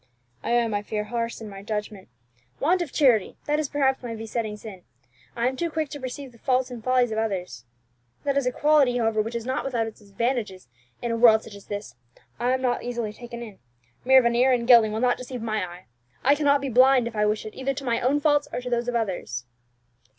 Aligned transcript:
"I 0.41 0.49
am, 0.49 0.73
I 0.73 0.81
fear, 0.81 1.03
harsh 1.03 1.41
in 1.41 1.47
my 1.47 1.61
judgment. 1.61 2.07
Want 2.59 2.81
of 2.81 2.91
charity, 2.91 3.37
that 3.45 3.59
is 3.59 3.69
perhaps 3.69 4.01
my 4.01 4.15
besetting 4.15 4.57
sin. 4.57 4.81
I 5.35 5.47
am 5.47 5.55
too 5.55 5.69
quick 5.69 5.89
to 5.89 5.99
perceive 5.99 6.31
the 6.31 6.39
faults 6.39 6.71
and 6.71 6.83
follies 6.83 7.11
of 7.11 7.19
others. 7.19 7.65
That 8.23 8.35
is 8.35 8.47
a 8.47 8.51
quality, 8.51 8.97
however, 8.97 9.21
which 9.21 9.35
is 9.35 9.45
not 9.45 9.63
without 9.63 9.85
its 9.85 10.01
advantages 10.01 10.67
in 11.03 11.11
a 11.11 11.17
world 11.17 11.43
such 11.43 11.53
as 11.53 11.67
this. 11.67 11.93
I 12.39 12.51
am 12.51 12.63
not 12.63 12.81
easily 12.81 13.13
taken 13.13 13.43
in; 13.43 13.59
mere 14.03 14.23
veneer 14.23 14.51
and 14.51 14.67
gilding 14.67 14.91
will 14.91 15.01
not 15.01 15.17
deceive 15.17 15.43
my 15.43 15.63
eye. 15.63 15.85
I 16.23 16.33
cannot 16.33 16.61
be 16.61 16.69
blind, 16.69 17.07
if 17.07 17.15
I 17.15 17.27
wish 17.27 17.45
it, 17.45 17.53
either 17.53 17.75
to 17.75 17.85
my 17.85 18.01
own 18.01 18.19
faults 18.19 18.47
or 18.51 18.59
to 18.59 18.71
those 18.71 18.87
of 18.87 18.95
others." 18.95 19.45